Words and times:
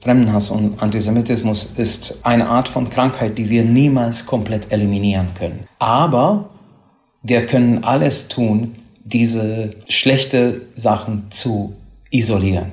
Fremdenhass 0.00 0.50
und 0.50 0.80
Antisemitismus 0.80 1.74
ist 1.76 2.20
eine 2.22 2.48
Art 2.48 2.68
von 2.68 2.88
Krankheit, 2.88 3.36
die 3.36 3.50
wir 3.50 3.64
niemals 3.64 4.26
komplett 4.26 4.70
eliminieren 4.72 5.28
können. 5.36 5.64
Aber 5.78 6.50
wir 7.22 7.46
können 7.46 7.82
alles 7.82 8.28
tun, 8.28 8.76
diese 9.04 9.74
schlechte 9.88 10.62
Sachen 10.74 11.30
zu 11.30 11.74
isolieren. 12.10 12.72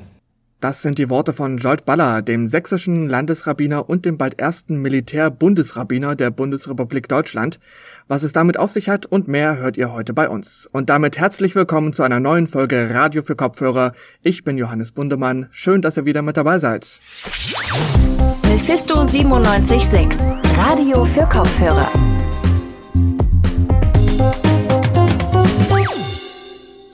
Das 0.61 0.81
sind 0.81 0.97
die 0.97 1.09
Worte 1.09 1.33
von 1.33 1.57
Jolt 1.57 1.85
Baller, 1.85 2.21
dem 2.21 2.47
sächsischen 2.47 3.09
Landesrabbiner 3.09 3.87
und 3.89 4.05
dem 4.05 4.17
bald 4.17 4.39
ersten 4.39 4.81
Militär-Bundesrabbiner 4.81 6.15
der 6.15 6.31
Bundesrepublik 6.31 7.07
Deutschland. 7.07 7.59
Was 8.07 8.21
es 8.21 8.33
damit 8.33 8.57
auf 8.57 8.71
sich 8.71 8.87
hat 8.87 9.07
und 9.07 9.27
mehr 9.27 9.57
hört 9.57 9.77
ihr 9.77 9.91
heute 9.91 10.13
bei 10.13 10.29
uns. 10.29 10.67
Und 10.71 10.91
damit 10.91 11.17
herzlich 11.17 11.55
willkommen 11.55 11.91
zu 11.91 12.03
einer 12.03 12.19
neuen 12.19 12.45
Folge 12.45 12.91
Radio 12.93 13.23
für 13.23 13.35
Kopfhörer. 13.35 13.93
Ich 14.21 14.43
bin 14.43 14.59
Johannes 14.59 14.91
Bundemann. 14.91 15.47
Schön, 15.51 15.81
dass 15.81 15.97
ihr 15.97 16.05
wieder 16.05 16.21
mit 16.21 16.37
dabei 16.37 16.59
seid. 16.59 16.99
Mephisto 18.47 19.03
976, 19.03 20.19
Radio 20.55 21.03
für 21.05 21.25
Kopfhörer. 21.25 22.14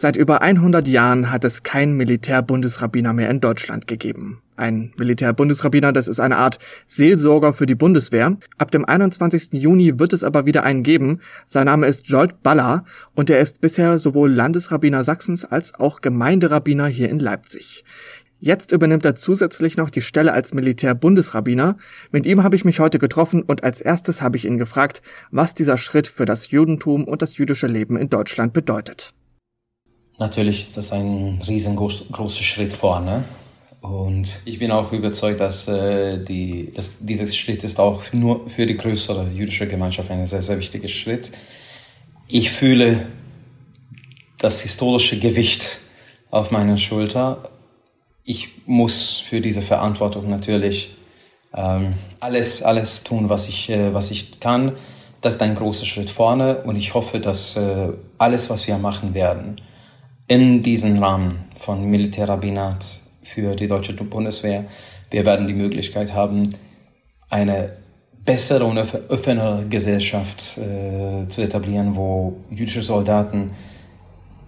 Seit 0.01 0.17
über 0.17 0.41
100 0.41 0.87
Jahren 0.87 1.29
hat 1.29 1.45
es 1.45 1.61
keinen 1.61 1.95
Militärbundesrabbiner 1.95 3.13
mehr 3.13 3.29
in 3.29 3.39
Deutschland 3.39 3.85
gegeben. 3.85 4.41
Ein 4.55 4.93
Militärbundesrabbiner, 4.97 5.93
das 5.93 6.07
ist 6.07 6.19
eine 6.19 6.37
Art 6.37 6.57
Seelsorger 6.87 7.53
für 7.53 7.67
die 7.67 7.75
Bundeswehr. 7.75 8.35
Ab 8.57 8.71
dem 8.71 8.83
21. 8.83 9.61
Juni 9.61 9.99
wird 9.99 10.13
es 10.13 10.23
aber 10.23 10.47
wieder 10.47 10.63
einen 10.63 10.81
geben. 10.81 11.19
Sein 11.45 11.67
Name 11.67 11.85
ist 11.85 12.07
Jolt 12.07 12.41
Baller 12.41 12.83
und 13.13 13.29
er 13.29 13.41
ist 13.41 13.61
bisher 13.61 13.99
sowohl 13.99 14.31
Landesrabbiner 14.31 15.03
Sachsens 15.03 15.45
als 15.45 15.75
auch 15.75 16.01
Gemeinderabbiner 16.01 16.87
hier 16.87 17.09
in 17.09 17.19
Leipzig. 17.19 17.85
Jetzt 18.39 18.71
übernimmt 18.71 19.05
er 19.05 19.13
zusätzlich 19.13 19.77
noch 19.77 19.91
die 19.91 20.01
Stelle 20.01 20.33
als 20.33 20.51
Militärbundesrabbiner. 20.51 21.77
Mit 22.11 22.25
ihm 22.25 22.41
habe 22.41 22.55
ich 22.55 22.65
mich 22.65 22.79
heute 22.79 22.97
getroffen 22.97 23.43
und 23.43 23.63
als 23.63 23.79
erstes 23.79 24.23
habe 24.23 24.37
ich 24.37 24.45
ihn 24.45 24.57
gefragt, 24.57 25.03
was 25.29 25.53
dieser 25.53 25.77
Schritt 25.77 26.07
für 26.07 26.25
das 26.25 26.49
Judentum 26.49 27.03
und 27.03 27.21
das 27.21 27.37
jüdische 27.37 27.67
Leben 27.67 27.97
in 27.97 28.09
Deutschland 28.09 28.53
bedeutet. 28.53 29.13
Natürlich 30.21 30.61
ist 30.61 30.77
das 30.77 30.91
ein 30.91 31.41
riesengroßer 31.47 32.43
Schritt 32.43 32.73
vorne. 32.73 33.23
Und 33.81 34.39
ich 34.45 34.59
bin 34.59 34.69
auch 34.69 34.91
überzeugt, 34.91 35.41
dass, 35.41 35.67
äh, 35.67 36.23
die, 36.23 36.71
dass 36.75 36.99
dieser 36.99 37.25
Schritt 37.25 37.63
ist 37.63 37.79
auch 37.79 38.03
nur 38.13 38.47
für 38.47 38.67
die 38.67 38.77
größere 38.77 39.29
jüdische 39.33 39.67
Gemeinschaft 39.67 40.11
ein 40.11 40.27
sehr, 40.27 40.43
sehr 40.43 40.59
wichtiger 40.59 40.87
Schritt. 40.89 41.31
Ich 42.27 42.51
fühle 42.51 43.07
das 44.37 44.61
historische 44.61 45.17
Gewicht 45.17 45.79
auf 46.29 46.51
meiner 46.51 46.77
Schulter. 46.77 47.49
Ich 48.23 48.67
muss 48.67 49.17
für 49.17 49.41
diese 49.41 49.63
Verantwortung 49.63 50.29
natürlich 50.29 50.95
ähm, 51.51 51.95
alles, 52.19 52.61
alles 52.61 53.03
tun, 53.03 53.27
was 53.29 53.49
ich, 53.49 53.71
äh, 53.71 53.91
was 53.91 54.11
ich 54.11 54.39
kann. 54.39 54.73
Das 55.21 55.33
ist 55.33 55.41
ein 55.41 55.55
großer 55.55 55.87
Schritt 55.87 56.11
vorne 56.11 56.61
und 56.63 56.75
ich 56.75 56.93
hoffe, 56.93 57.19
dass 57.19 57.57
äh, 57.57 57.87
alles, 58.19 58.51
was 58.51 58.67
wir 58.67 58.77
machen 58.77 59.15
werden, 59.15 59.59
in 60.31 60.61
diesem 60.61 60.97
Rahmen 60.97 61.43
von 61.57 61.83
Militärrabbinat 61.89 62.85
für 63.21 63.53
die 63.53 63.67
deutsche 63.67 63.91
Bundeswehr, 63.91 64.63
wir 65.09 65.25
werden 65.25 65.45
die 65.45 65.53
Möglichkeit 65.53 66.13
haben, 66.13 66.51
eine 67.29 67.73
bessere 68.23 68.63
und 68.63 68.77
offenere 69.09 69.65
Gesellschaft 69.69 70.57
äh, 70.57 71.27
zu 71.27 71.41
etablieren, 71.41 71.97
wo 71.97 72.37
jüdische 72.49 72.81
Soldaten 72.81 73.51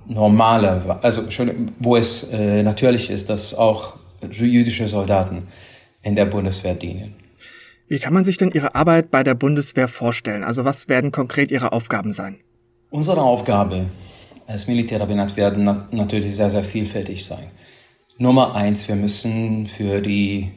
normale, 0.08 1.00
also 1.02 1.24
wo 1.80 1.98
es 1.98 2.32
äh, 2.32 2.64
natürlich 2.64 3.10
ist, 3.10 3.30
dass 3.30 3.54
auch 3.54 3.98
jüdische 4.32 4.88
Soldaten 4.88 5.48
in 6.02 6.16
der 6.16 6.28
Bundeswehr 6.28 6.76
dienen. 6.76 7.16
Wie 7.90 8.00
kann 8.00 8.14
man 8.14 8.24
sich 8.24 8.38
denn 8.38 8.52
Ihre 8.52 8.74
Arbeit 8.74 9.12
bei 9.12 9.22
der 9.22 9.36
Bundeswehr 9.36 9.90
vorstellen? 9.90 10.46
Also 10.46 10.64
was 10.64 10.88
werden 10.88 11.12
konkret 11.12 11.52
Ihre 11.52 11.74
Aufgaben 11.74 12.14
sein? 12.14 12.38
Unsere 12.90 13.22
Aufgabe 13.22 13.88
als 14.54 14.68
Militärrabbinat 14.68 15.36
werden 15.36 15.88
natürlich 15.90 16.36
sehr, 16.36 16.50
sehr 16.50 16.64
vielfältig 16.64 17.26
sein. 17.26 17.48
Nummer 18.20 18.54
eins, 18.54 18.88
wir 18.88 18.96
müssen 18.96 19.66
für 19.66 20.00
die 20.00 20.52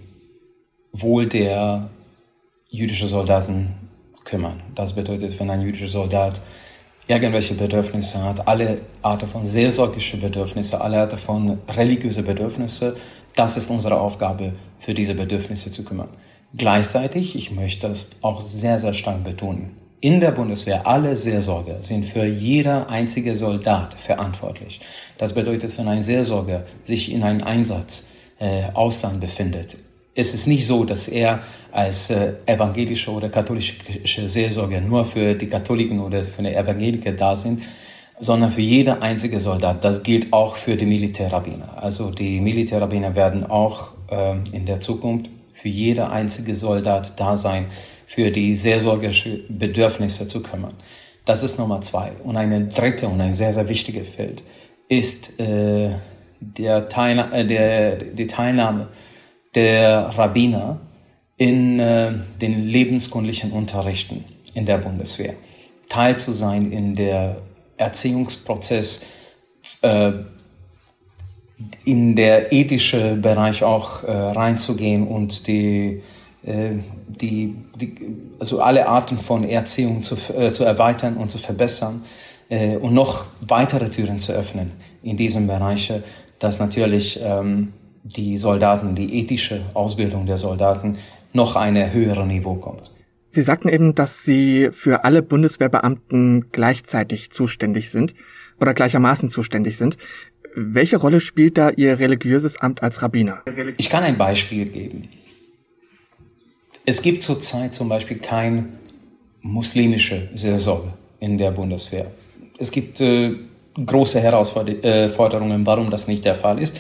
Wohl 0.93 1.27
der 1.27 1.89
jüdischen 2.69 3.09
Soldaten 3.09 3.75
kümmern. 4.23 4.63
Das 4.75 4.93
bedeutet, 4.95 5.41
wenn 5.41 5.49
ein 5.49 5.63
jüdischer 5.63 5.89
Soldat 5.89 6.43
irgendwelche 7.09 7.55
Bedürfnisse 7.55 8.23
hat, 8.23 8.47
alle 8.47 8.83
Arten 9.01 9.29
von 9.29 9.47
seelsorgischen 9.47 10.21
Bedürfnisse, 10.21 10.79
alle 10.79 11.01
Arten 11.01 11.17
von 11.17 11.59
religiösen 11.67 12.27
Bedürfnisse, 12.27 12.99
das 13.35 13.57
ist 13.57 13.71
unsere 13.71 13.99
Aufgabe, 13.99 14.53
für 14.79 14.93
diese 14.93 15.15
Bedürfnisse 15.15 15.73
zu 15.73 15.85
kümmern. 15.85 16.11
Gleichzeitig, 16.55 17.35
ich 17.35 17.51
möchte 17.51 17.89
das 17.89 18.11
auch 18.21 18.43
sehr, 18.43 18.79
sehr 18.79 18.93
stark 18.93 19.25
betonen, 19.25 19.86
in 20.01 20.21
der 20.21 20.31
Bundeswehr, 20.31 20.87
alle 20.87 21.17
Seelsorger 21.17 21.83
sind 21.83 22.05
für 22.05 22.25
jeder 22.25 22.91
einzige 22.91 23.35
Soldat 23.35 23.95
verantwortlich. 23.95 24.81
Das 25.19 25.33
bedeutet, 25.33 25.77
wenn 25.79 25.89
ein 25.89 26.03
Seelsorger 26.03 26.65
sich 26.85 27.13
in 27.13 27.23
einem 27.23 27.43
Einsatz 27.43 28.07
äh, 28.39 28.65
Ausland 28.75 29.21
befindet, 29.21 29.77
ist 30.15 30.35
es 30.35 30.47
nicht 30.47 30.67
so, 30.67 30.85
dass 30.85 31.09
er 31.09 31.41
als 31.73 32.11
äh, 32.11 32.35
evangelische 32.47 33.11
oder 33.11 33.29
katholische 33.29 34.29
Seelsorger 34.29 34.81
nur 34.81 35.05
für 35.05 35.35
die 35.35 35.47
Katholiken 35.47 36.01
oder 36.01 36.25
für 36.25 36.43
die 36.43 36.55
Evangeliker 36.55 37.13
da 37.13 37.37
sind, 37.37 37.63
sondern 38.19 38.51
für 38.51 38.63
jeder 38.63 39.03
einzige 39.03 39.41
Soldat. 39.41 39.85
Das 39.85 40.03
gilt 40.03 40.33
auch 40.33 40.57
für 40.57 40.77
die 40.77 40.87
Militärrabbiner. 40.87 41.83
Also 41.83 42.11
die 42.11 42.41
Militärrabbiner 42.41 43.15
werden 43.15 43.45
auch 43.45 43.93
äh, 44.11 44.37
in 44.53 44.65
der 44.65 44.81
Zukunft 44.81 45.31
für 45.53 45.69
jeder 45.69 46.11
einzige 46.13 46.55
Soldat 46.55 47.19
da 47.19 47.37
sein, 47.37 47.67
für 48.07 48.31
die 48.31 48.55
seelsorgerischen 48.55 49.45
Bedürfnisse 49.49 50.27
zu 50.29 50.43
kümmern. 50.43 50.75
Das 51.25 51.43
ist 51.43 51.59
Nummer 51.59 51.81
zwei. 51.81 52.13
Und 52.23 52.37
eine 52.37 52.67
dritte 52.67 53.09
und 53.09 53.21
ein 53.21 53.33
sehr, 53.33 53.53
sehr 53.53 53.69
wichtiges 53.69 54.09
Feld 54.09 54.43
ist 54.89 55.41
äh, 55.41 55.91
der 56.41 56.89
Teilna 56.89 57.33
äh, 57.33 57.45
der, 57.45 57.97
die 57.97 58.27
Teilnahme 58.29 58.89
der 59.55 60.11
Rabbiner 60.17 60.81
in 61.37 61.81
äh, 61.81 62.13
den 62.41 62.69
lebenskundlichen 62.69 63.51
Unterrichten 63.51 64.25
in 64.55 64.67
der 64.67 64.79
Bundeswehr. 64.79 65.35
Teil 65.89 66.17
zu 66.17 66.33
sein 66.33 66.71
in 66.71 66.95
der 66.95 67.43
Erziehungsprozess, 67.77 69.05
äh, 69.83 70.13
in 71.85 72.15
der 72.15 72.53
ethische 72.53 73.17
Bereich 73.17 73.65
auch 73.65 74.05
äh, 74.05 74.11
reinzugehen 74.11 75.07
und 75.09 75.47
die 75.47 76.03
die, 76.47 77.57
die, 77.75 77.95
also 78.39 78.61
alle 78.61 78.89
Arten 78.89 79.19
von 79.19 79.45
Erziehung 79.45 80.03
zu, 80.03 80.17
äh, 80.33 80.53
zu 80.53 80.65
erweitern 80.65 81.17
und 81.17 81.31
zu 81.31 81.39
verbessern 81.39 82.05
äh, 82.49 82.77
und 82.77 82.95
noch 82.95 83.27
weitere 83.41 83.91
Türen 83.91 84.21
zu 84.21 84.33
öffnen 84.33 84.73
in 85.03 85.17
diesem 85.17 85.47
Bereich, 85.47 85.93
dass 86.39 86.61
natürlich 86.61 87.21
ähm, 87.23 87.73
die 88.05 88.39
Soldaten, 88.39 88.95
die 88.95 89.21
ethische 89.21 89.63
Ausbildung 89.75 90.27
der 90.27 90.39
Soldaten 90.39 90.99
noch 91.33 91.57
eine 91.57 91.93
höhere 91.93 92.27
Niveau 92.27 92.55
kommt. 92.55 92.93
Sie 93.29 93.43
sagten 93.43 93.69
eben, 93.69 93.95
dass 93.95 94.25
Sie 94.25 94.71
für 94.73 95.05
alle 95.05 95.23
Bundeswehrbeamten 95.23 96.53
gleichzeitig 96.53 97.31
zuständig 97.33 97.91
sind 97.91 98.15
oder 98.61 98.73
gleichermaßen 98.73 99.29
zuständig 99.29 99.77
sind. 99.77 99.99
Welche 100.55 100.97
Rolle 100.97 101.21
spielt 101.21 101.59
da 101.59 101.71
Ihr 101.71 101.99
religiöses 101.99 102.57
Amt 102.57 102.83
als 102.83 103.03
Rabbiner? 103.03 103.43
Ich 103.77 103.91
kann 103.91 104.05
ein 104.05 104.17
Beispiel 104.17 104.65
geben. 104.67 105.09
Es 106.89 107.03
gibt 107.03 107.25
zurzeit 107.25 107.75
zum 107.75 107.89
Beispiel 107.89 108.19
keine 108.19 108.67
muslimische 109.43 110.29
Seelsorge 110.35 110.93
in 111.19 111.37
der 111.37 111.51
Bundeswehr. 111.51 112.07
Es 112.59 112.71
gibt 112.71 113.01
äh, 113.01 113.35
große 113.75 114.21
Herausforderungen, 114.21 115.63
äh, 115.63 115.67
warum 115.67 115.91
das 115.91 116.07
nicht 116.07 116.25
der 116.25 116.37
Fall 116.37 116.61
ist. 116.61 116.79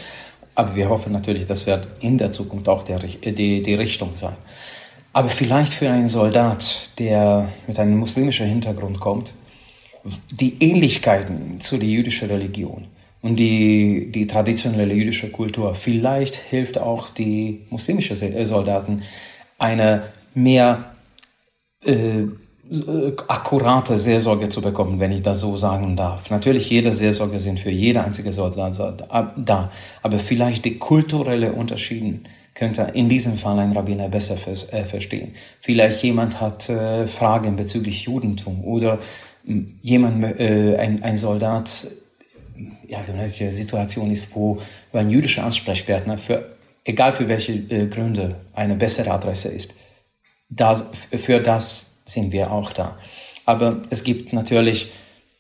Aber 0.55 0.77
wir 0.77 0.89
hoffen 0.89 1.13
natürlich, 1.13 1.49
das 1.49 1.67
wird 1.67 1.89
in 2.01 2.19
der 2.19 2.31
Zukunft 2.31 2.69
auch 2.69 2.85
der, 2.85 3.01
die, 3.01 3.63
die 3.63 3.75
Richtung 3.75 4.11
sein. 4.15 4.37
Aber 5.13 5.29
vielleicht 5.29 5.75
für 5.75 5.91
einen 5.91 6.09
Soldat, 6.09 6.91
der 7.01 7.49
mit 7.67 7.81
einem 7.81 7.97
muslimischen 7.99 8.47
Hintergrund 8.47 9.01
kommt, 9.01 9.35
die 10.31 10.57
Ähnlichkeiten 10.61 11.61
zu 11.61 11.79
der 11.79 11.89
jüdischen 11.89 12.29
Religion 12.29 12.85
und 13.23 13.37
die, 13.37 14.13
die 14.13 14.29
traditionelle 14.29 14.95
jüdische 14.95 15.31
Kultur, 15.31 15.75
vielleicht 15.75 16.37
hilft 16.37 16.79
auch 16.79 17.11
die 17.11 17.63
muslimische 17.71 18.15
Soldaten, 18.15 19.03
eine 19.59 20.03
mehr 20.35 20.97
äh, 21.85 22.25
akkurate 23.29 23.99
Seelsorge 23.99 24.49
zu 24.49 24.61
bekommen, 24.61 24.99
wenn 24.99 25.13
ich 25.13 25.23
das 25.23 25.41
so 25.41 25.57
sagen 25.57 25.97
darf. 25.97 26.31
Natürlich, 26.31 26.69
jede 26.69 26.93
Seelsorge 26.93 27.39
sind 27.39 27.61
für 27.61 27.71
jede 27.71 28.03
einzige 28.03 28.33
Soldat 28.33 28.77
da, 29.37 29.71
aber 30.03 30.19
vielleicht 30.19 30.65
die 30.65 30.79
kulturelle 30.79 31.53
Unterschiede 31.53 32.21
könnte 32.55 32.91
in 32.95 33.09
diesem 33.09 33.37
Fall 33.37 33.59
ein 33.61 33.73
Rabbiner 33.73 34.09
besser 34.09 34.35
äh, 34.35 34.85
verstehen. 34.85 35.35
Vielleicht 35.61 36.03
jemand 36.03 36.41
hat 36.41 36.69
äh, 36.69 37.07
Fragen 37.07 37.55
bezüglich 37.55 38.03
Judentum 38.03 38.65
oder 38.65 38.99
hm, 39.45 39.79
jemand, 39.83 40.41
äh, 40.41 40.77
ein, 40.77 41.03
ein 41.03 41.19
Soldat, 41.19 41.87
ja, 42.89 43.03
so 43.05 43.13
eine 43.13 43.29
Situation 43.29 44.11
ist, 44.11 44.35
wo 44.35 44.59
ein 44.93 45.11
jüdischer 45.11 45.45
Ansprechpartner 45.45 46.19
für 46.19 46.57
egal 46.87 47.13
für 47.13 47.29
welche 47.29 47.53
äh, 47.53 47.89
Gründe, 47.89 48.37
eine 48.55 48.77
bessere 48.77 49.11
Adresse 49.11 49.49
ist. 49.49 49.75
Das, 50.49 50.85
für 51.13 51.41
das 51.41 51.99
sind 52.05 52.33
wir 52.33 52.51
auch 52.53 52.73
da. 52.73 52.97
Aber 53.45 53.83
es 53.91 54.05
gibt 54.05 54.33
natürlich 54.33 54.93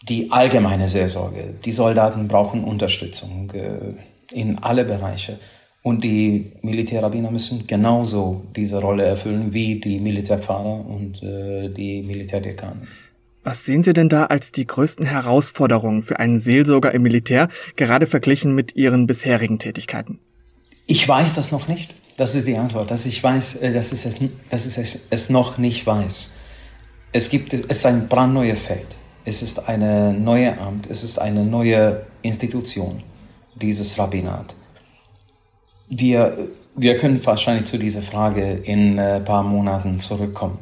die 0.02 0.30
allgemeine 0.30 0.88
Seelsorge. 0.88 1.54
Die 1.64 1.72
Soldaten 1.72 2.28
brauchen 2.28 2.64
Unterstützung 2.64 3.50
äh, 3.52 3.94
in 4.32 4.58
alle 4.58 4.84
Bereiche. 4.84 5.38
Und 5.82 6.02
die 6.02 6.52
Militärrabbiner 6.62 7.30
müssen 7.30 7.66
genauso 7.66 8.44
diese 8.56 8.80
Rolle 8.80 9.04
erfüllen 9.04 9.52
wie 9.52 9.78
die 9.78 10.00
Militärpfarrer 10.00 10.84
und 10.84 11.22
äh, 11.22 11.68
die 11.68 12.02
Militärdekanen. 12.02 12.88
Was 13.44 13.64
sehen 13.64 13.84
Sie 13.84 13.92
denn 13.92 14.08
da 14.08 14.24
als 14.24 14.50
die 14.50 14.66
größten 14.66 15.06
Herausforderungen 15.06 16.02
für 16.02 16.18
einen 16.18 16.40
Seelsorger 16.40 16.92
im 16.92 17.02
Militär, 17.02 17.48
gerade 17.76 18.06
verglichen 18.06 18.52
mit 18.56 18.74
Ihren 18.74 19.06
bisherigen 19.06 19.60
Tätigkeiten? 19.60 20.18
Ich 20.86 21.06
weiß 21.06 21.34
das 21.34 21.52
noch 21.52 21.68
nicht. 21.68 21.94
Das 22.16 22.34
ist 22.34 22.46
die 22.46 22.56
Antwort, 22.56 22.90
dass 22.90 23.04
ich 23.06 23.22
weiß, 23.22 23.56
äh, 23.56 23.72
dass 23.72 23.92
es, 23.92 24.18
dass 24.50 24.64
es, 24.66 25.00
es 25.10 25.30
noch 25.30 25.58
nicht 25.58 25.86
weiß. 25.86 26.30
Es 27.12 27.28
gibt, 27.28 27.52
es 27.52 27.60
ist 27.60 27.86
ein 27.86 28.08
brandneues 28.08 28.58
Feld. 28.58 28.96
Es 29.24 29.42
ist 29.42 29.68
eine 29.68 30.12
neue 30.12 30.58
Amt. 30.58 30.88
Es 30.88 31.02
ist 31.02 31.18
eine 31.18 31.44
neue 31.44 32.06
Institution, 32.22 33.02
dieses 33.60 33.98
Rabbinat 33.98 34.54
wir, 35.88 36.48
wir 36.74 36.96
können 36.96 37.24
wahrscheinlich 37.24 37.66
zu 37.66 37.78
dieser 37.78 38.02
Frage 38.02 38.60
in 38.64 38.98
ein 38.98 39.20
äh, 39.20 39.20
paar 39.20 39.42
Monaten 39.42 39.98
zurückkommen, 39.98 40.58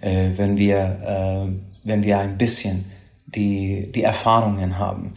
äh, 0.00 0.30
wenn, 0.36 0.56
wir, 0.56 1.50
wenn 1.84 2.02
wir 2.02 2.18
ein 2.18 2.38
bisschen 2.38 2.90
die, 3.26 3.90
die 3.92 4.02
Erfahrungen 4.02 4.78
haben. 4.78 5.12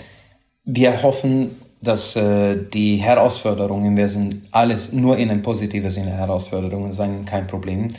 Wir 0.64 1.02
hoffen, 1.02 1.58
dass 1.82 2.16
äh, 2.16 2.56
die 2.56 2.98
Herausforderungen, 2.98 3.98
wir 3.98 4.08
sind 4.08 4.48
alles 4.52 4.94
nur 4.94 5.18
in 5.18 5.30
einem 5.30 5.42
positiven 5.42 5.90
Sinne 5.90 6.12
Herausforderungen, 6.12 6.92
sein 6.92 7.26
kein 7.26 7.48
Problem. 7.48 7.90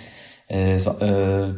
Äh, 0.47 0.79
so, 0.79 0.93
äh, 1.01 1.55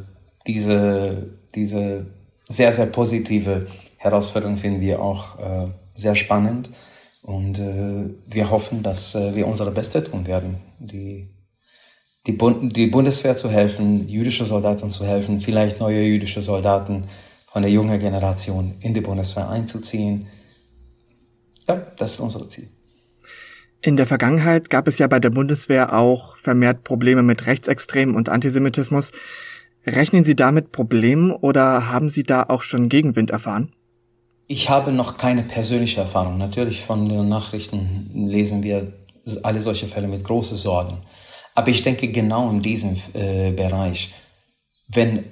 diese, 0.46 1.28
diese 1.54 2.06
sehr, 2.48 2.72
sehr 2.72 2.86
positive 2.86 3.66
Herausforderung 3.96 4.56
finden 4.56 4.80
wir 4.80 5.00
auch 5.00 5.38
äh, 5.38 5.68
sehr 5.94 6.16
spannend. 6.16 6.70
Und 7.22 7.58
äh, 7.58 8.10
wir 8.26 8.50
hoffen, 8.50 8.82
dass 8.82 9.14
äh, 9.14 9.34
wir 9.34 9.46
unsere 9.46 9.70
Beste 9.70 10.04
tun 10.04 10.26
werden, 10.26 10.56
die, 10.78 11.28
die, 12.26 12.32
Bund 12.32 12.76
die 12.76 12.86
Bundeswehr 12.86 13.34
zu 13.34 13.50
helfen, 13.50 14.06
jüdische 14.06 14.44
Soldaten 14.44 14.90
zu 14.90 15.06
helfen, 15.06 15.40
vielleicht 15.40 15.80
neue 15.80 16.02
jüdische 16.02 16.42
Soldaten 16.42 17.04
von 17.46 17.62
der 17.62 17.70
jungen 17.70 17.98
Generation 17.98 18.74
in 18.80 18.92
die 18.92 19.00
Bundeswehr 19.00 19.48
einzuziehen. 19.48 20.26
Ja, 21.68 21.76
das 21.96 22.14
ist 22.14 22.20
unser 22.20 22.48
Ziel. 22.48 22.68
In 23.80 23.96
der 23.96 24.06
Vergangenheit 24.06 24.70
gab 24.70 24.88
es 24.88 24.98
ja 24.98 25.06
bei 25.06 25.20
der 25.20 25.30
Bundeswehr 25.30 25.92
auch 25.92 26.38
vermehrt 26.38 26.84
Probleme 26.84 27.22
mit 27.22 27.46
Rechtsextremen 27.46 28.14
und 28.14 28.30
Antisemitismus. 28.30 29.12
Rechnen 29.86 30.24
Sie 30.24 30.34
damit 30.34 30.72
Problemen 30.72 31.30
oder 31.30 31.90
haben 31.90 32.08
Sie 32.08 32.22
da 32.22 32.44
auch 32.44 32.62
schon 32.62 32.88
Gegenwind 32.88 33.30
erfahren? 33.30 33.74
Ich 34.46 34.70
habe 34.70 34.92
noch 34.92 35.18
keine 35.18 35.42
persönliche 35.42 36.00
Erfahrung. 36.00 36.38
Natürlich 36.38 36.80
von 36.80 37.08
den 37.08 37.28
Nachrichten 37.28 38.10
lesen 38.26 38.62
wir 38.62 38.92
alle 39.42 39.60
solche 39.60 39.86
Fälle 39.86 40.08
mit 40.08 40.24
großen 40.24 40.56
Sorgen. 40.56 40.98
Aber 41.54 41.68
ich 41.68 41.82
denke 41.82 42.08
genau 42.08 42.50
in 42.50 42.62
diesem 42.62 42.96
äh, 43.12 43.52
Bereich, 43.52 44.12
wenn 44.88 45.26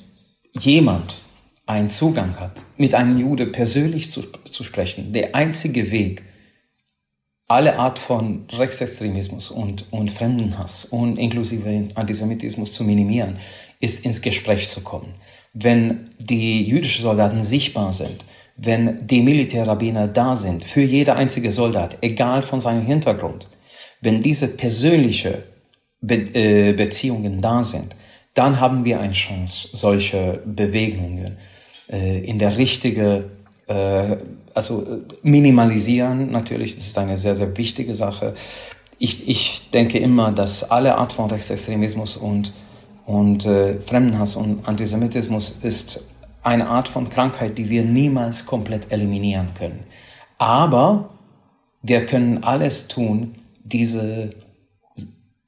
jemand 0.59 1.22
einen 1.67 1.91
Zugang 1.91 2.39
hat, 2.39 2.65
mit 2.77 2.95
einem 2.95 3.19
Jude 3.19 3.47
persönlich 3.47 4.11
zu, 4.11 4.23
zu 4.51 4.65
sprechen, 4.65 5.13
der 5.13 5.35
einzige 5.35 5.91
Weg, 5.91 6.23
alle 7.49 7.79
Art 7.79 7.99
von 7.99 8.47
Rechtsextremismus 8.51 9.51
und, 9.51 9.93
und 9.93 10.11
Fremdenhass 10.11 10.87
und 10.87 11.19
inklusive 11.19 11.89
Antisemitismus 11.95 12.73
zu 12.73 12.83
minimieren, 12.83 13.37
ist 13.79 14.05
ins 14.05 14.23
Gespräch 14.23 14.71
zu 14.71 14.83
kommen. 14.83 15.15
Wenn 15.53 16.11
die 16.19 16.65
jüdischen 16.65 17.03
Soldaten 17.03 17.45
sichtbar 17.45 17.93
sind, 17.93 18.25
wenn 18.57 19.07
die 19.07 19.21
Militärrabbiner 19.21 20.09
da 20.09 20.37
sind, 20.37 20.65
für 20.65 20.83
jeder 20.83 21.17
einzige 21.17 21.51
Soldat, 21.51 21.99
egal 22.01 22.43
von 22.43 22.61
seinem 22.61 22.87
Hintergrund, 22.87 23.49
wenn 24.01 24.23
diese 24.23 24.49
persönliche 24.49 25.45
Be 26.01 26.17
äh, 26.35 26.73
Beziehungen 26.73 27.41
da 27.41 27.63
sind, 27.63 27.95
dann 28.35 28.61
haben 28.61 28.85
wir 28.85 28.99
eine 28.99 29.13
Chance, 29.13 29.69
solche 29.73 30.43
Bewegungen 30.47 31.37
äh, 31.91 32.21
in 32.21 32.39
der 32.39 32.57
richtige, 32.57 33.31
äh, 33.67 34.17
also 34.55 34.83
äh, 34.83 35.01
minimalisieren. 35.23 36.31
Natürlich, 36.31 36.75
das 36.75 36.87
ist 36.87 36.99
eine 36.99 37.17
sehr, 37.17 37.37
sehr 37.37 37.57
wichtige 37.57 37.95
Sache. 37.95 38.35
Ich, 38.99 39.29
ich 39.29 39.71
denke 39.73 39.99
immer, 39.99 40.33
dass 40.33 40.71
alle 40.71 40.97
Art 40.97 41.13
von 41.13 41.31
Rechtsextremismus 41.31 42.17
und, 42.17 42.53
und 43.07 43.45
äh, 43.47 43.81
Fremdenhass 43.81 44.37
und 44.37 44.67
Antisemitismus 44.69 45.59
ist 45.63 46.05
eine 46.43 46.69
Art 46.69 46.89
von 46.89 47.09
Krankheit, 47.09 47.59
die 47.59 47.71
wir 47.71 47.85
niemals 47.85 48.47
komplett 48.47 48.93
eliminieren 48.93 49.49
können. 49.57 49.85
Aber 50.39 51.11
wir 51.83 52.07
können 52.07 52.43
alles 52.45 52.89
tun, 52.89 53.37
diese 53.65 54.35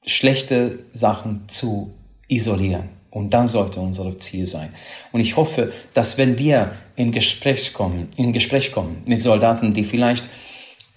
schlechte 0.05 0.79
Sachen 0.93 1.43
zu 1.47 1.93
isolieren. 2.27 2.94
Und 3.15 3.29
das 3.33 3.53
sollte 3.53 3.79
unser 3.79 4.19
Ziel 4.19 4.45
sein. 4.45 4.73
Und 5.13 5.21
ich 5.21 5.37
hoffe, 5.37 5.71
dass 5.93 6.17
wenn 6.17 6.37
wir 6.37 6.71
in 6.97 7.13
Gespräch 7.13 7.71
kommen, 7.71 8.09
in 8.17 8.33
Gespräch 8.33 8.73
kommen 8.73 9.03
mit 9.05 9.21
Soldaten, 9.21 9.73
die 9.73 9.85
vielleicht 9.85 10.29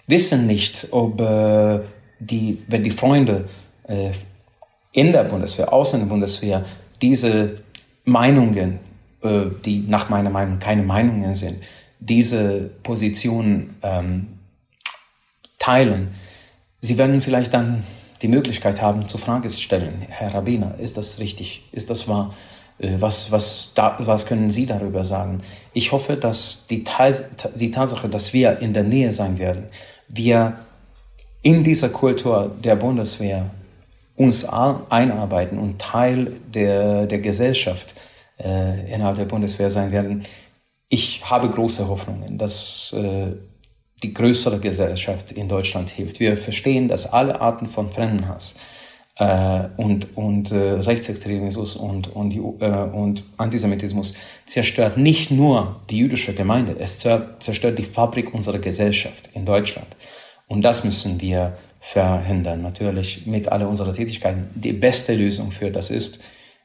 wissen 0.05 0.45
nicht, 0.45 0.87
ob 0.91 1.21
äh, 1.21 1.79
die, 2.19 2.61
wenn 2.67 2.83
die 2.83 2.91
Freunde 2.91 3.47
äh, 3.87 4.11
in 4.91 5.13
der 5.13 5.23
Bundeswehr, 5.23 5.71
außer 5.71 5.97
der 5.97 6.07
Bundeswehr, 6.07 6.65
diese 7.01 7.61
Meinungen 8.03 8.79
äh, 9.21 9.45
die 9.63 9.85
nach 9.87 10.09
meiner 10.09 10.29
Meinung 10.29 10.59
keine 10.59 10.83
Meinungen 10.83 11.33
sind, 11.35 11.63
diese 11.99 12.69
Position 12.83 13.75
ähm, 13.81 14.27
teilen, 15.57 16.09
sie 16.81 16.97
werden 16.97 17.21
vielleicht 17.21 17.53
dann 17.53 17.85
die 18.21 18.27
Möglichkeit 18.27 18.81
haben, 18.81 19.07
zu 19.07 19.17
Frage 19.17 19.47
zu 19.47 19.61
stellen, 19.61 20.01
Herr 20.07 20.33
Rabbiner, 20.33 20.75
ist 20.79 20.97
das 20.97 21.19
richtig? 21.19 21.63
Ist 21.71 21.89
das 21.89 22.07
wahr? 22.07 22.33
Äh, 22.79 22.95
was, 22.99 23.31
was, 23.31 23.71
da, 23.75 23.97
was 23.99 24.25
können 24.25 24.51
Sie 24.51 24.65
darüber 24.65 25.03
sagen? 25.03 25.41
Ich 25.73 25.91
hoffe, 25.91 26.17
dass 26.17 26.67
die, 26.67 26.83
die 27.55 27.71
Tatsache, 27.71 28.09
dass 28.09 28.33
wir 28.33 28.59
in 28.59 28.73
der 28.73 28.83
Nähe 28.83 29.11
sein 29.11 29.37
werden, 29.37 29.65
wir 30.07 30.59
in 31.41 31.63
dieser 31.63 31.89
Kultur 31.89 32.55
der 32.63 32.75
Bundeswehr 32.75 33.49
uns 34.15 34.43
einarbeiten 34.45 35.57
und 35.57 35.79
Teil 35.79 36.33
der, 36.53 37.05
der 37.05 37.19
Gesellschaft 37.19 37.95
äh, 38.37 38.93
innerhalb 38.93 39.15
der 39.15 39.25
Bundeswehr 39.25 39.69
sein 39.69 39.93
werden. 39.93 40.23
Ich 40.89 41.29
habe 41.29 41.49
große 41.49 41.87
Hoffnungen, 41.87 42.37
dass 42.37 42.93
äh, 42.97 43.31
die 44.03 44.13
größere 44.13 44.59
Gesellschaft 44.59 45.31
in 45.31 45.49
Deutschland 45.49 45.89
hilft. 45.89 46.19
Wir 46.19 46.37
verstehen, 46.37 46.87
dass 46.87 47.11
alle 47.11 47.41
Arten 47.41 47.67
von 47.67 47.89
Fremdenhass 47.89 48.55
äh, 49.17 49.67
und, 49.77 50.15
und 50.15 50.51
äh, 50.51 50.55
Rechtsextremismus 50.55 51.75
und, 51.75 52.07
und, 52.15 52.35
äh, 52.35 52.65
und 52.65 53.23
Antisemitismus 53.37 54.15
zerstört 54.45 54.97
nicht 54.97 55.31
nur 55.31 55.81
die 55.89 55.97
jüdische 55.97 56.33
Gemeinde, 56.33 56.75
es 56.79 56.99
zerstört 56.99 57.77
die 57.77 57.83
Fabrik 57.83 58.33
unserer 58.33 58.59
Gesellschaft 58.59 59.29
in 59.33 59.45
Deutschland. 59.45 59.87
Und 60.47 60.61
das 60.61 60.83
müssen 60.83 61.21
wir 61.21 61.57
verhindern. 61.79 62.61
Natürlich 62.61 63.25
mit 63.25 63.49
all 63.49 63.63
unserer 63.63 63.93
Tätigkeiten. 63.93 64.49
Die 64.55 64.73
beste 64.73 65.15
Lösung 65.15 65.51
für 65.51 65.71
das 65.71 65.91
ist, 65.91 66.19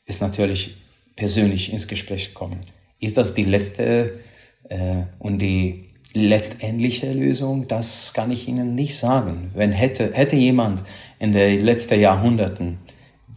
ist 0.06 0.22
natürlich 0.22 0.76
persönlich 1.16 1.72
ins 1.72 1.86
Gespräch 1.86 2.34
kommen. 2.34 2.60
Ist 2.98 3.16
das 3.16 3.34
die 3.34 3.44
letzte 3.44 4.20
äh, 4.68 5.02
und 5.18 5.38
die 5.38 5.83
letztendliche 6.14 7.12
Lösung? 7.12 7.68
Das 7.68 8.12
kann 8.14 8.30
ich 8.30 8.48
Ihnen 8.48 8.74
nicht 8.74 8.96
sagen. 8.96 9.50
Wenn 9.54 9.72
hätte, 9.72 10.12
hätte 10.12 10.36
jemand 10.36 10.82
in 11.18 11.32
den 11.32 11.60
letzten 11.60 12.00
Jahrhunderten 12.00 12.78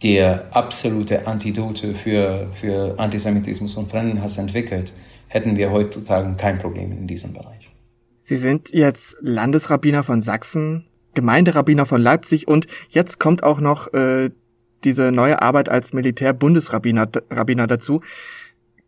der 0.02 0.46
absolute 0.52 1.26
Antidote 1.26 1.94
für, 1.94 2.48
für 2.52 2.98
Antisemitismus 2.98 3.76
und 3.76 3.90
Fremdenhass 3.90 4.38
entwickelt, 4.38 4.92
hätten 5.26 5.56
wir 5.56 5.70
heutzutage 5.70 6.34
kein 6.36 6.58
Problem 6.58 6.92
in 6.92 7.06
diesem 7.06 7.32
Bereich. 7.32 7.68
Sie 8.20 8.36
sind 8.36 8.70
jetzt 8.72 9.16
Landesrabbiner 9.20 10.02
von 10.02 10.20
Sachsen, 10.20 10.86
Gemeinderabbiner 11.14 11.84
von 11.84 12.00
Leipzig 12.00 12.46
und 12.46 12.66
jetzt 12.90 13.18
kommt 13.18 13.42
auch 13.42 13.58
noch 13.58 13.92
äh, 13.92 14.30
diese 14.84 15.10
neue 15.10 15.42
Arbeit 15.42 15.68
als 15.68 15.92
Militärbundesrabbiner 15.92 17.08
Rabbiner 17.30 17.66
dazu. 17.66 18.02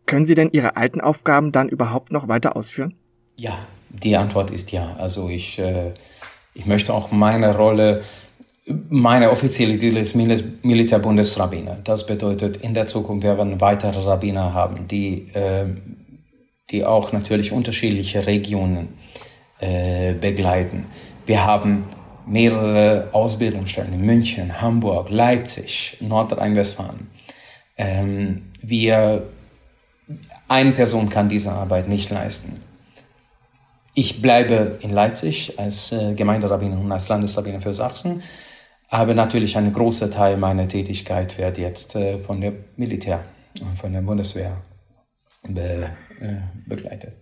Können 0.05 0.25
Sie 0.25 0.35
denn 0.35 0.49
Ihre 0.51 0.77
alten 0.77 1.01
Aufgaben 1.01 1.51
dann 1.51 1.69
überhaupt 1.69 2.11
noch 2.11 2.27
weiter 2.27 2.55
ausführen? 2.55 2.95
Ja, 3.35 3.67
die 3.93 4.15
Antwort 4.15 4.51
ist 4.51 4.71
ja. 4.71 4.95
Also 4.97 5.29
ich, 5.29 5.59
äh, 5.59 5.91
ich 6.53 6.65
möchte 6.65 6.93
auch 6.93 7.11
meine 7.11 7.55
Rolle, 7.55 8.03
meine 8.89 9.31
offizielle 9.31 9.77
Titel 9.77 9.97
ist 9.97 10.15
Militärbundesrabbiner. 10.15 11.79
Das 11.83 12.05
bedeutet, 12.05 12.57
in 12.57 12.73
der 12.73 12.87
Zukunft 12.87 13.23
werden 13.23 13.49
wir 13.49 13.61
weitere 13.61 13.99
Rabbiner 13.99 14.53
haben, 14.53 14.87
die, 14.87 15.29
äh, 15.33 15.65
die 16.69 16.85
auch 16.85 17.11
natürlich 17.11 17.51
unterschiedliche 17.51 18.25
Regionen 18.25 18.89
äh, 19.59 20.13
begleiten. 20.13 20.85
Wir 21.25 21.45
haben 21.45 21.83
mehrere 22.25 23.09
Ausbildungsstellen 23.11 23.93
in 23.93 24.01
München, 24.01 24.61
Hamburg, 24.61 25.09
Leipzig, 25.09 25.97
Nordrhein-Westfalen. 25.99 27.09
Ähm, 27.77 28.51
wir, 28.61 29.27
eine 30.47 30.71
Person 30.71 31.09
kann 31.09 31.29
diese 31.29 31.51
Arbeit 31.51 31.89
nicht 31.89 32.09
leisten. 32.09 32.70
Ich 33.93 34.21
bleibe 34.21 34.79
in 34.81 34.91
Leipzig 34.91 35.59
als 35.59 35.91
äh, 35.91 36.13
Gemeinderabbiner 36.13 36.79
und 36.79 36.91
als 36.91 37.09
Landesrabbiner 37.09 37.61
für 37.61 37.73
Sachsen, 37.73 38.23
aber 38.89 39.13
natürlich 39.13 39.57
ein 39.57 39.71
großer 39.73 40.11
Teil 40.11 40.37
meiner 40.37 40.67
Tätigkeit 40.67 41.37
wird 41.37 41.57
jetzt 41.57 41.95
äh, 41.95 42.19
von 42.19 42.39
der 42.39 42.53
Militär, 42.77 43.23
von 43.75 43.91
der 43.91 44.01
Bundeswehr 44.01 44.61
be, 45.43 45.89
äh, 46.21 46.35
begleitet. 46.67 47.13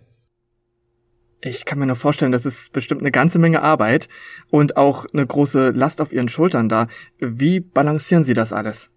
Ich 1.42 1.64
kann 1.64 1.78
mir 1.78 1.86
nur 1.86 1.96
vorstellen, 1.96 2.32
das 2.32 2.44
ist 2.44 2.72
bestimmt 2.72 3.00
eine 3.00 3.10
ganze 3.10 3.38
Menge 3.38 3.62
Arbeit 3.62 4.08
und 4.50 4.76
auch 4.76 5.06
eine 5.12 5.26
große 5.26 5.70
Last 5.70 6.00
auf 6.00 6.12
Ihren 6.12 6.28
Schultern 6.28 6.68
da. 6.68 6.86
Wie 7.18 7.60
balancieren 7.60 8.22
Sie 8.22 8.34
das 8.34 8.52
alles? 8.52 8.90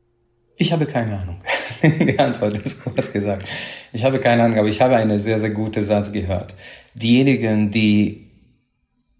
Ich 0.57 0.73
habe 0.73 0.85
keine 0.85 1.17
Ahnung. 1.17 1.41
Die 1.99 2.17
Antwort 2.17 2.57
ist 2.57 2.83
kurz 2.83 3.11
gesagt. 3.11 3.45
Ich 3.91 4.03
habe 4.05 4.19
keine 4.19 4.43
Ahnung, 4.43 4.57
aber 4.57 4.69
ich 4.69 4.81
habe 4.81 4.95
eine 4.95 5.19
sehr, 5.19 5.37
sehr 5.37 5.49
gute 5.49 5.83
Satz 5.83 6.11
gehört. 6.11 6.55
Diejenigen, 6.93 7.71
die, 7.71 8.31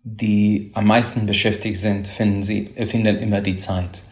die 0.03 0.71
am 0.73 0.87
meisten 0.87 1.25
beschäftigt 1.25 1.77
sind, 1.77 2.07
finden, 2.07 2.41
sie, 2.41 2.69
finden 2.85 3.17
immer 3.17 3.41
die 3.41 3.57
Zeit. 3.57 4.03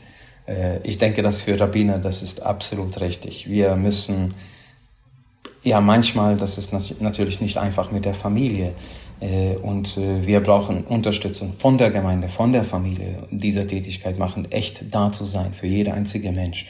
Äh, 0.47 0.79
ich 0.83 0.97
denke, 0.97 1.21
dass 1.21 1.41
für 1.41 1.57
Rabbiner, 1.57 1.97
das 1.97 2.21
ist 2.21 2.41
absolut 2.41 2.99
richtig. 2.99 3.49
Wir 3.49 3.75
müssen, 3.77 4.33
ja, 5.63 5.79
manchmal, 5.79 6.35
das 6.35 6.57
ist 6.57 6.73
natürlich 6.99 7.39
nicht 7.39 7.57
einfach 7.57 7.91
mit 7.91 8.03
der 8.03 8.15
Familie. 8.15 8.73
Äh, 9.21 9.55
und 9.55 9.95
äh, 9.95 10.25
wir 10.27 10.41
brauchen 10.41 10.83
Unterstützung 10.83 11.53
von 11.53 11.77
der 11.77 11.89
Gemeinde, 11.89 12.27
von 12.27 12.51
der 12.51 12.65
Familie, 12.65 13.27
dieser 13.31 13.65
Tätigkeit 13.65 14.17
machen, 14.17 14.51
echt 14.51 14.93
da 14.93 15.13
zu 15.13 15.23
sein 15.23 15.53
für 15.53 15.67
jeder 15.67 15.93
einzige 15.93 16.33
Mensch. 16.33 16.65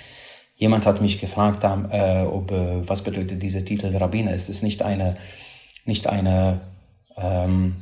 Jemand 0.62 0.86
hat 0.86 1.02
mich 1.02 1.20
gefragt, 1.20 1.64
äh, 1.64 2.22
ob, 2.22 2.52
was 2.52 3.02
bedeutet 3.02 3.42
dieser 3.42 3.66
Titel 3.66 3.88
Rabbiner? 3.98 4.32
Es 4.32 4.48
ist 4.48 4.62
nicht 4.62 4.84
eine, 4.84 5.18
nicht 5.86 6.06
eine, 6.06 6.62
ähm, 7.18 7.78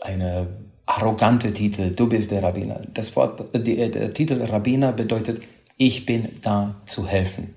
eine 0.00 0.48
arrogante 0.84 1.54
Titel, 1.54 1.92
du 1.94 2.08
bist 2.08 2.32
der 2.32 2.42
Rabbiner. 2.42 2.80
Das 2.92 3.14
Wort, 3.14 3.54
der, 3.54 3.88
der 3.88 4.12
Titel 4.12 4.42
Rabbiner 4.42 4.90
bedeutet, 4.90 5.42
ich 5.76 6.06
bin 6.06 6.40
da 6.42 6.74
zu 6.86 7.06
helfen. 7.06 7.54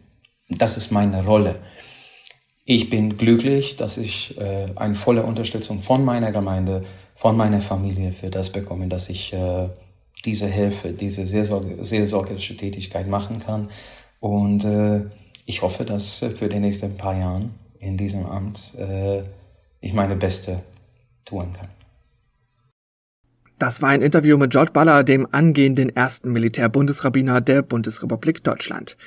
Das 0.48 0.78
ist 0.78 0.92
meine 0.92 1.26
Rolle. 1.26 1.56
Ich 2.66 2.92
bin 2.92 3.18
glücklich, 3.18 3.78
dass 3.78 3.98
ich 3.98 4.38
äh, 4.38 4.68
eine 4.76 4.94
volle 4.94 5.24
Unterstützung 5.24 5.82
von 5.82 6.06
meiner 6.06 6.32
Gemeinde, 6.32 6.86
von 7.16 7.36
meiner 7.36 7.62
Familie 7.62 8.12
für 8.12 8.30
das 8.30 8.52
bekomme, 8.52 8.88
dass 8.90 9.10
ich 9.10 9.34
äh, 9.34 9.70
diese 10.26 10.48
Hilfe, 10.48 10.92
diese 10.92 11.26
seelsorgerische 11.26 12.58
Tätigkeit 12.58 13.08
machen 13.08 13.40
kann. 13.40 13.70
Und 14.20 14.64
äh, 14.64 15.02
ich 15.46 15.62
hoffe, 15.62 15.84
dass 15.84 16.20
für 16.20 16.48
die 16.48 16.60
nächsten 16.60 16.96
paar 16.96 17.18
Jahre 17.18 17.50
in 17.80 17.98
diesem 17.98 18.26
Amt 18.26 18.74
äh, 18.78 19.24
ich 19.82 19.94
meine 19.94 20.16
Beste 20.16 20.62
tun 21.26 21.54
kann. 21.58 21.68
Das 23.60 23.82
war 23.82 23.90
ein 23.90 24.02
Interview 24.02 24.38
mit 24.38 24.52
George 24.52 24.72
Baller, 24.72 25.04
dem 25.04 25.28
angehenden 25.32 25.96
ersten 25.96 26.32
Militärbundesrabbiner 26.34 27.40
der 27.40 27.62
Bundesrepublik 27.62 28.44
Deutschland. 28.44 28.98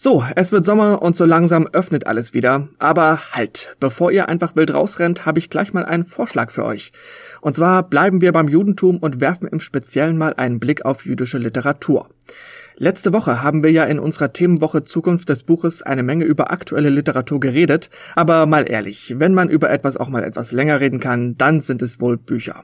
So, 0.00 0.22
es 0.36 0.52
wird 0.52 0.64
Sommer 0.64 1.02
und 1.02 1.16
so 1.16 1.24
langsam 1.24 1.66
öffnet 1.72 2.06
alles 2.06 2.32
wieder. 2.32 2.68
Aber 2.78 3.18
halt, 3.32 3.74
bevor 3.80 4.12
ihr 4.12 4.28
einfach 4.28 4.54
wild 4.54 4.72
rausrennt, 4.72 5.26
habe 5.26 5.40
ich 5.40 5.50
gleich 5.50 5.72
mal 5.72 5.84
einen 5.84 6.04
Vorschlag 6.04 6.52
für 6.52 6.64
euch. 6.64 6.92
Und 7.40 7.56
zwar 7.56 7.82
bleiben 7.82 8.20
wir 8.20 8.30
beim 8.30 8.46
Judentum 8.46 8.98
und 8.98 9.20
werfen 9.20 9.48
im 9.48 9.58
Speziellen 9.58 10.16
mal 10.16 10.34
einen 10.34 10.60
Blick 10.60 10.84
auf 10.84 11.04
jüdische 11.04 11.38
Literatur. 11.38 12.08
Letzte 12.76 13.12
Woche 13.12 13.42
haben 13.42 13.64
wir 13.64 13.72
ja 13.72 13.86
in 13.86 13.98
unserer 13.98 14.32
Themenwoche 14.32 14.84
Zukunft 14.84 15.30
des 15.30 15.42
Buches 15.42 15.82
eine 15.82 16.04
Menge 16.04 16.26
über 16.26 16.52
aktuelle 16.52 16.90
Literatur 16.90 17.40
geredet, 17.40 17.90
aber 18.14 18.46
mal 18.46 18.70
ehrlich, 18.70 19.16
wenn 19.18 19.34
man 19.34 19.48
über 19.48 19.68
etwas 19.68 19.96
auch 19.96 20.08
mal 20.08 20.22
etwas 20.22 20.52
länger 20.52 20.78
reden 20.78 21.00
kann, 21.00 21.36
dann 21.38 21.60
sind 21.60 21.82
es 21.82 22.00
wohl 22.00 22.16
Bücher. 22.16 22.62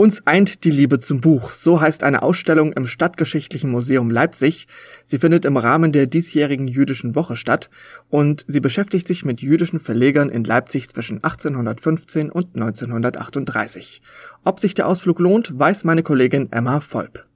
Uns 0.00 0.26
eint 0.26 0.64
die 0.64 0.70
Liebe 0.70 0.98
zum 0.98 1.20
Buch, 1.20 1.52
so 1.52 1.82
heißt 1.82 2.04
eine 2.04 2.22
Ausstellung 2.22 2.72
im 2.72 2.86
Stadtgeschichtlichen 2.86 3.70
Museum 3.70 4.10
Leipzig. 4.10 4.66
Sie 5.04 5.18
findet 5.18 5.44
im 5.44 5.58
Rahmen 5.58 5.92
der 5.92 6.06
diesjährigen 6.06 6.68
jüdischen 6.68 7.14
Woche 7.14 7.36
statt 7.36 7.68
und 8.08 8.42
sie 8.48 8.60
beschäftigt 8.60 9.06
sich 9.06 9.26
mit 9.26 9.42
jüdischen 9.42 9.78
Verlegern 9.78 10.30
in 10.30 10.44
Leipzig 10.44 10.88
zwischen 10.88 11.22
1815 11.22 12.30
und 12.30 12.54
1938. 12.54 14.00
Ob 14.42 14.58
sich 14.58 14.72
der 14.72 14.88
Ausflug 14.88 15.18
lohnt, 15.18 15.58
weiß 15.58 15.84
meine 15.84 16.02
Kollegin 16.02 16.50
Emma 16.50 16.80
Volp. 16.80 17.28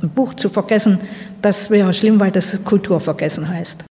Ein 0.00 0.08
Buch 0.08 0.32
zu 0.32 0.48
vergessen, 0.48 0.98
das 1.42 1.68
wäre 1.68 1.92
schlimm, 1.92 2.20
weil 2.20 2.30
das 2.30 2.64
Kultur 2.64 3.00
vergessen 3.00 3.50
heißt. 3.50 3.84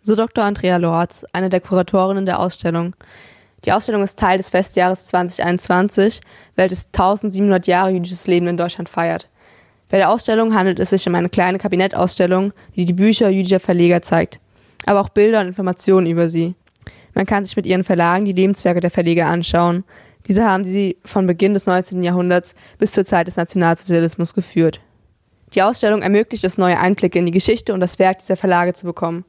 So 0.00 0.14
Dr. 0.14 0.44
Andrea 0.44 0.76
Lorz, 0.76 1.26
eine 1.32 1.48
der 1.48 1.60
Kuratorinnen 1.60 2.24
der 2.24 2.38
Ausstellung. 2.38 2.94
Die 3.64 3.72
Ausstellung 3.72 4.02
ist 4.02 4.18
Teil 4.18 4.38
des 4.38 4.48
Festjahres 4.48 5.06
2021, 5.06 6.20
welches 6.56 6.86
1700 6.86 7.66
Jahre 7.68 7.90
jüdisches 7.90 8.26
Leben 8.26 8.48
in 8.48 8.56
Deutschland 8.56 8.88
feiert. 8.88 9.28
Bei 9.88 9.98
der 9.98 10.10
Ausstellung 10.10 10.54
handelt 10.54 10.80
es 10.80 10.90
sich 10.90 11.06
um 11.06 11.14
eine 11.14 11.28
kleine 11.28 11.58
Kabinettausstellung, 11.58 12.52
die 12.74 12.86
die 12.86 12.92
Bücher 12.92 13.28
jüdischer 13.28 13.60
Verleger 13.60 14.02
zeigt, 14.02 14.40
aber 14.84 15.00
auch 15.00 15.10
Bilder 15.10 15.40
und 15.40 15.46
Informationen 15.46 16.06
über 16.06 16.28
sie. 16.28 16.54
Man 17.14 17.26
kann 17.26 17.44
sich 17.44 17.56
mit 17.56 17.66
ihren 17.66 17.84
Verlagen 17.84 18.24
die 18.24 18.32
Lebenswerke 18.32 18.80
der 18.80 18.90
Verleger 18.90 19.26
anschauen. 19.26 19.84
Diese 20.26 20.44
haben 20.44 20.64
sie 20.64 20.96
von 21.04 21.26
Beginn 21.26 21.54
des 21.54 21.66
19. 21.66 22.02
Jahrhunderts 22.02 22.54
bis 22.78 22.92
zur 22.92 23.04
Zeit 23.04 23.26
des 23.26 23.36
Nationalsozialismus 23.36 24.34
geführt. 24.34 24.80
Die 25.54 25.62
Ausstellung 25.62 26.02
ermöglicht 26.02 26.42
es, 26.44 26.58
neue 26.58 26.78
Einblicke 26.78 27.18
in 27.18 27.26
die 27.26 27.32
Geschichte 27.32 27.74
und 27.74 27.80
das 27.80 27.98
Werk 27.98 28.18
dieser 28.18 28.36
Verlage 28.36 28.72
zu 28.72 28.86
bekommen. 28.86 29.24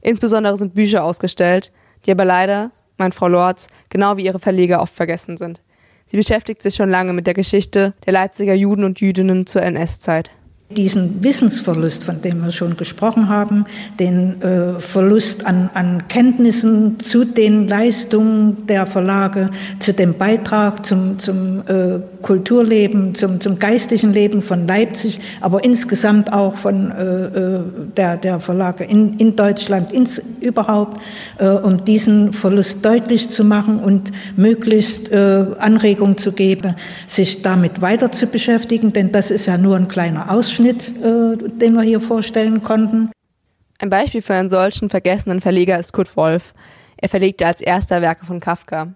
Insbesondere 0.00 0.56
sind 0.56 0.74
Bücher 0.74 1.04
ausgestellt, 1.04 1.70
die 2.04 2.10
aber 2.10 2.24
leider 2.24 2.72
meint 3.00 3.14
Frau 3.14 3.26
Lorz, 3.26 3.66
genau 3.88 4.16
wie 4.16 4.24
ihre 4.24 4.38
Verleger 4.38 4.80
oft 4.80 4.94
vergessen 4.94 5.36
sind. 5.36 5.60
Sie 6.06 6.16
beschäftigt 6.16 6.62
sich 6.62 6.74
schon 6.76 6.90
lange 6.90 7.12
mit 7.12 7.26
der 7.26 7.34
Geschichte 7.34 7.94
der 8.06 8.12
Leipziger 8.12 8.54
Juden 8.54 8.84
und 8.84 9.00
Jüdinnen 9.00 9.46
zur 9.46 9.62
NS-Zeit 9.62 10.30
diesen 10.76 11.24
Wissensverlust, 11.24 12.04
von 12.04 12.22
dem 12.22 12.44
wir 12.44 12.52
schon 12.52 12.76
gesprochen 12.76 13.28
haben, 13.28 13.64
den 13.98 14.40
äh, 14.40 14.78
Verlust 14.78 15.44
an, 15.44 15.68
an 15.74 16.06
Kenntnissen 16.06 17.00
zu 17.00 17.24
den 17.24 17.66
Leistungen 17.66 18.68
der 18.68 18.86
Verlage, 18.86 19.50
zu 19.80 19.92
dem 19.92 20.16
Beitrag 20.16 20.86
zum, 20.86 21.18
zum 21.18 21.62
äh, 21.66 21.98
Kulturleben, 22.22 23.16
zum, 23.16 23.40
zum 23.40 23.58
geistigen 23.58 24.12
Leben 24.12 24.42
von 24.42 24.68
Leipzig, 24.68 25.20
aber 25.40 25.64
insgesamt 25.64 26.32
auch 26.32 26.54
von 26.54 26.92
äh, 26.92 27.04
äh 27.04 27.60
der, 27.96 28.16
der 28.16 28.38
Verlage 28.38 28.84
in, 28.84 29.14
in 29.14 29.34
Deutschland 29.34 29.92
ins, 29.92 30.22
überhaupt, 30.40 31.00
äh, 31.38 31.48
um 31.48 31.84
diesen 31.84 32.32
Verlust 32.32 32.84
deutlich 32.84 33.28
zu 33.28 33.42
machen 33.42 33.80
und 33.80 34.12
möglichst 34.36 35.10
äh, 35.10 35.46
Anregung 35.58 36.16
zu 36.16 36.30
geben, 36.30 36.76
sich 37.08 37.42
damit 37.42 37.80
weiter 37.80 38.12
zu 38.12 38.28
beschäftigen, 38.28 38.92
denn 38.92 39.10
das 39.10 39.32
ist 39.32 39.46
ja 39.46 39.58
nur 39.58 39.76
ein 39.76 39.88
kleiner 39.88 40.30
Ausschnitt 40.30 40.59
Ausschnitt, 40.60 40.92
äh, 41.02 41.48
den 41.58 41.72
wir 41.72 41.82
hier 41.82 42.00
vorstellen 42.00 42.62
konnten. 42.62 43.10
Ein 43.78 43.88
Beispiel 43.88 44.20
für 44.20 44.34
einen 44.34 44.50
solchen 44.50 44.90
vergessenen 44.90 45.40
Verleger 45.40 45.78
ist 45.78 45.92
Kurt 45.92 46.16
Wolf. 46.16 46.52
Er 46.98 47.08
verlegte 47.08 47.46
als 47.46 47.62
erster 47.62 48.02
Werke 48.02 48.26
von 48.26 48.40
Kafka. 48.40 48.94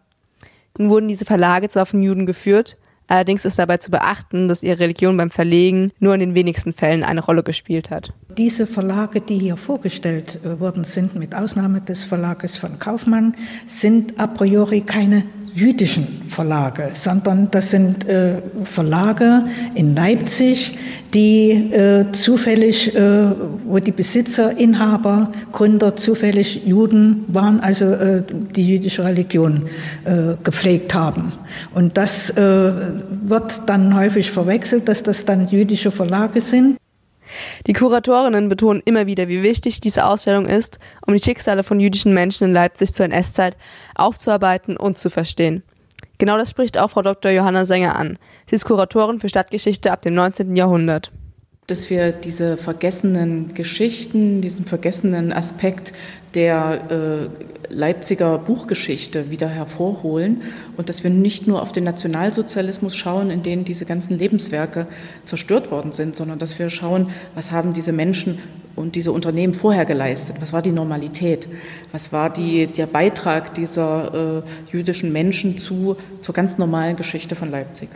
Nun 0.76 0.90
wurden 0.90 1.08
diese 1.08 1.24
Verlage 1.24 1.70
zwar 1.70 1.86
von 1.86 2.02
Juden 2.02 2.26
geführt, 2.26 2.76
allerdings 3.06 3.44
ist 3.44 3.58
dabei 3.58 3.78
zu 3.78 3.90
beachten, 3.90 4.48
dass 4.48 4.62
ihre 4.62 4.80
Religion 4.80 5.16
beim 5.16 5.30
Verlegen 5.30 5.92
nur 5.98 6.14
in 6.14 6.20
den 6.20 6.34
wenigsten 6.34 6.72
Fällen 6.72 7.02
eine 7.02 7.20
Rolle 7.20 7.42
gespielt 7.42 7.90
hat. 7.90 8.12
Diese 8.36 8.66
Verlage, 8.66 9.20
die 9.20 9.38
hier 9.38 9.56
vorgestellt 9.56 10.40
äh, 10.44 10.58
worden 10.60 10.84
sind, 10.84 11.14
mit 11.14 11.34
Ausnahme 11.34 11.80
des 11.80 12.04
Verlages 12.04 12.56
von 12.56 12.78
Kaufmann, 12.78 13.36
sind 13.66 14.18
a 14.18 14.26
priori 14.26 14.80
keine 14.80 15.24
jüdischen 15.54 16.22
Verlage, 16.28 16.90
sondern 16.94 17.48
das 17.50 17.70
sind 17.70 18.06
äh, 18.08 18.42
Verlage 18.64 19.44
in 19.74 19.94
Leipzig, 19.94 20.76
die 21.14 21.50
äh, 21.50 22.10
zufällig, 22.10 22.94
äh, 22.94 23.30
wo 23.64 23.78
die 23.78 23.92
Besitzer, 23.92 24.56
Inhaber, 24.56 25.32
Gründer 25.52 25.96
zufällig 25.96 26.64
Juden 26.64 27.24
waren, 27.28 27.60
also 27.60 27.86
äh, 27.86 28.22
die 28.54 28.66
jüdische 28.66 29.04
Religion 29.04 29.68
äh, 30.04 30.36
gepflegt 30.42 30.94
haben. 30.94 31.32
Und 31.74 31.96
das 31.96 32.30
äh, 32.30 32.72
wird 33.24 33.62
dann 33.66 33.96
häufig 33.96 34.30
verwechselt, 34.30 34.88
dass 34.88 35.02
das 35.02 35.24
dann 35.24 35.48
jüdische 35.48 35.90
Verlage 35.90 36.40
sind. 36.40 36.76
Die 37.66 37.72
Kuratorinnen 37.72 38.48
betonen 38.48 38.82
immer 38.84 39.06
wieder, 39.06 39.28
wie 39.28 39.42
wichtig 39.42 39.80
diese 39.80 40.04
Ausstellung 40.06 40.46
ist, 40.46 40.78
um 41.06 41.14
die 41.14 41.22
Schicksale 41.22 41.64
von 41.64 41.80
jüdischen 41.80 42.14
Menschen 42.14 42.48
in 42.48 42.52
Leipzig 42.52 42.92
zur 42.92 43.06
NS-Zeit 43.06 43.56
aufzuarbeiten 43.94 44.76
und 44.76 44.98
zu 44.98 45.10
verstehen. 45.10 45.62
Genau 46.18 46.38
das 46.38 46.50
spricht 46.50 46.78
auch 46.78 46.90
Frau 46.90 47.02
Dr. 47.02 47.32
Johanna 47.32 47.64
Sänger 47.64 47.96
an. 47.96 48.18
Sie 48.46 48.54
ist 48.54 48.66
Kuratorin 48.66 49.18
für 49.18 49.28
Stadtgeschichte 49.28 49.90
ab 49.90 50.02
dem 50.02 50.14
19. 50.14 50.54
Jahrhundert. 50.54 51.10
Dass 51.66 51.88
wir 51.88 52.12
diese 52.12 52.56
vergessenen 52.56 53.54
Geschichten, 53.54 54.42
diesen 54.42 54.66
vergessenen 54.66 55.32
Aspekt 55.32 55.94
der 56.34 57.30
äh, 57.70 57.72
Leipziger 57.72 58.38
Buchgeschichte 58.38 59.30
wieder 59.30 59.48
hervorholen 59.48 60.42
und 60.76 60.88
dass 60.88 61.02
wir 61.02 61.10
nicht 61.10 61.46
nur 61.46 61.62
auf 61.62 61.72
den 61.72 61.84
Nationalsozialismus 61.84 62.94
schauen, 62.94 63.30
in 63.30 63.42
dem 63.42 63.64
diese 63.64 63.86
ganzen 63.86 64.18
Lebenswerke 64.18 64.86
zerstört 65.24 65.70
worden 65.70 65.92
sind, 65.92 66.16
sondern 66.16 66.38
dass 66.38 66.58
wir 66.58 66.68
schauen, 66.68 67.08
was 67.34 67.50
haben 67.50 67.72
diese 67.72 67.92
Menschen 67.92 68.38
und 68.76 68.96
diese 68.96 69.12
Unternehmen 69.12 69.54
vorher 69.54 69.86
geleistet, 69.86 70.36
was 70.40 70.52
war 70.52 70.60
die 70.60 70.72
Normalität, 70.72 71.48
was 71.92 72.12
war 72.12 72.28
die, 72.28 72.66
der 72.66 72.86
Beitrag 72.86 73.54
dieser 73.54 74.42
äh, 74.44 74.72
jüdischen 74.72 75.12
Menschen 75.12 75.58
zu, 75.58 75.96
zur 76.20 76.34
ganz 76.34 76.58
normalen 76.58 76.96
Geschichte 76.96 77.36
von 77.36 77.50
Leipzig. 77.50 77.88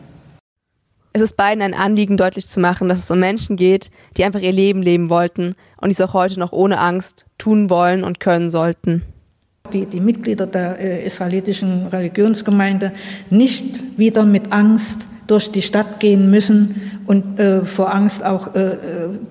Es 1.12 1.22
ist 1.22 1.36
beiden 1.36 1.62
ein 1.62 1.74
Anliegen, 1.74 2.16
deutlich 2.16 2.46
zu 2.48 2.60
machen, 2.60 2.88
dass 2.88 3.00
es 3.00 3.10
um 3.10 3.18
Menschen 3.18 3.56
geht, 3.56 3.90
die 4.16 4.24
einfach 4.24 4.40
ihr 4.40 4.52
Leben 4.52 4.82
leben 4.82 5.10
wollten 5.10 5.54
und 5.78 5.88
dies 5.88 6.00
auch 6.00 6.14
heute 6.14 6.38
noch 6.38 6.52
ohne 6.52 6.78
Angst 6.78 7.26
tun 7.38 7.70
wollen 7.70 8.04
und 8.04 8.20
können 8.20 8.50
sollten. 8.50 9.02
Die, 9.72 9.86
die 9.86 10.00
Mitglieder 10.00 10.46
der 10.46 10.78
äh, 10.78 11.04
israelitischen 11.04 11.86
Religionsgemeinde 11.88 12.92
nicht 13.30 13.98
wieder 13.98 14.24
mit 14.24 14.52
Angst 14.52 15.08
durch 15.26 15.50
die 15.50 15.62
Stadt 15.62 16.00
gehen 16.00 16.30
müssen 16.30 17.02
und 17.06 17.38
äh, 17.38 17.64
vor 17.64 17.94
Angst 17.94 18.24
auch 18.24 18.54
äh, 18.54 18.60
äh 18.60 18.78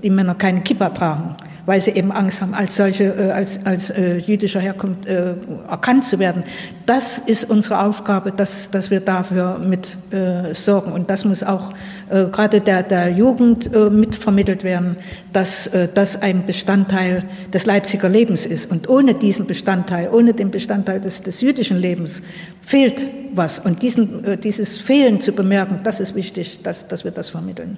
die 0.04 0.12
Männer 0.12 0.36
keine 0.36 0.62
Kippa 0.62 0.90
tragen 0.90 1.36
weil 1.68 1.82
sie 1.82 1.92
eben 1.92 2.14
Angst 2.14 2.42
haben, 2.42 2.54
als 2.54 2.78
solche, 2.78 3.04
äh, 3.04 3.32
als, 3.32 3.64
als 3.66 3.90
äh, 3.90 4.18
jüdischer 4.20 4.62
Herkunft 4.62 5.06
äh, 5.06 5.36
erkannt 5.70 6.06
zu 6.06 6.18
werden. 6.18 6.46
Das 6.86 7.20
ist 7.20 7.44
unsere 7.50 7.82
Aufgabe, 7.82 8.32
dass, 8.32 8.72
dass 8.72 8.90
wir 8.90 9.02
dafür 9.02 9.60
mit 9.60 9.98
äh, 10.12 10.56
sorgen. 10.56 10.94
Und 10.94 11.10
das 11.10 11.26
muss 11.26 11.44
auch 11.44 11.74
äh, 12.10 12.26
gerade 12.28 12.62
der, 12.62 12.84
der 12.84 13.10
Jugend 13.10 13.72
äh, 13.76 13.90
mitvermittelt 13.90 14.64
werden, 14.64 14.96
dass 15.34 15.68
äh, 15.68 15.90
das 15.94 16.22
ein 16.22 16.46
Bestandteil 16.46 17.26
des 17.54 17.66
Leipziger 17.66 18.08
Lebens 18.08 18.46
ist. 18.46 18.72
Und 18.72 18.88
ohne 18.88 19.14
diesen 19.14 19.46
Bestandteil, 19.46 20.10
ohne 20.10 20.34
den 20.34 20.52
Bestandteil 20.52 21.02
des, 21.02 21.22
des 21.22 21.42
jüdischen 21.42 21.78
Lebens, 21.78 22.22
fehlt 22.62 23.06
was. 23.36 23.60
Und 23.60 23.82
diesen, 23.82 24.24
äh, 24.24 24.38
dieses 24.38 24.78
Fehlen 24.78 25.20
zu 25.20 25.34
bemerken, 25.34 25.82
das 25.84 26.00
ist 26.00 26.16
wichtig, 26.16 26.64
dass, 26.64 26.88
dass 26.88 27.04
wir 27.04 27.12
das 27.12 27.30
vermitteln. 27.30 27.78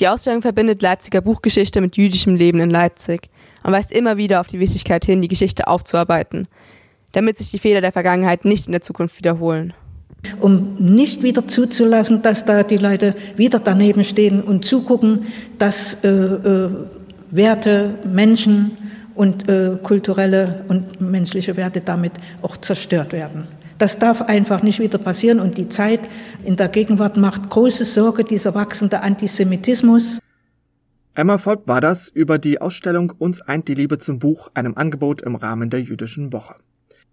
Die 0.00 0.08
Ausstellung 0.08 0.42
verbindet 0.42 0.82
Leipziger 0.82 1.20
Buchgeschichte 1.20 1.80
mit 1.80 1.96
jüdischem 1.96 2.34
Leben 2.34 2.58
in 2.58 2.70
Leipzig 2.70 3.30
und 3.62 3.72
weist 3.72 3.92
immer 3.92 4.16
wieder 4.16 4.40
auf 4.40 4.48
die 4.48 4.58
Wichtigkeit 4.58 5.04
hin, 5.04 5.22
die 5.22 5.28
Geschichte 5.28 5.68
aufzuarbeiten, 5.68 6.48
damit 7.12 7.38
sich 7.38 7.52
die 7.52 7.60
Fehler 7.60 7.80
der 7.80 7.92
Vergangenheit 7.92 8.44
nicht 8.44 8.66
in 8.66 8.72
der 8.72 8.80
Zukunft 8.80 9.18
wiederholen. 9.18 9.72
Um 10.40 10.74
nicht 10.78 11.22
wieder 11.22 11.46
zuzulassen, 11.46 12.22
dass 12.22 12.44
da 12.44 12.62
die 12.62 12.78
Leute 12.78 13.14
wieder 13.36 13.60
daneben 13.60 14.02
stehen 14.02 14.42
und 14.42 14.64
zugucken, 14.64 15.26
dass 15.58 16.02
äh, 16.02 16.08
äh, 16.08 16.70
Werte, 17.30 17.98
Menschen 18.04 18.76
und 19.14 19.48
äh, 19.48 19.76
kulturelle 19.82 20.64
und 20.68 21.00
menschliche 21.00 21.56
Werte 21.56 21.80
damit 21.82 22.12
auch 22.42 22.56
zerstört 22.56 23.12
werden. 23.12 23.46
Das 23.78 23.98
darf 23.98 24.22
einfach 24.22 24.62
nicht 24.62 24.78
wieder 24.78 24.98
passieren 24.98 25.40
und 25.40 25.58
die 25.58 25.68
Zeit 25.68 26.00
in 26.44 26.56
der 26.56 26.68
Gegenwart 26.68 27.16
macht 27.16 27.50
große 27.50 27.84
Sorge, 27.84 28.24
dieser 28.24 28.54
wachsende 28.54 29.00
Antisemitismus. 29.00 30.20
Emma 31.14 31.38
Volk 31.38 31.66
war 31.66 31.80
das 31.80 32.08
über 32.08 32.38
die 32.38 32.60
Ausstellung 32.60 33.12
Uns 33.18 33.40
eint 33.40 33.68
die 33.68 33.74
Liebe 33.74 33.98
zum 33.98 34.18
Buch, 34.18 34.50
einem 34.54 34.76
Angebot 34.76 35.22
im 35.22 35.36
Rahmen 35.36 35.70
der 35.70 35.80
jüdischen 35.80 36.32
Woche. 36.32 36.56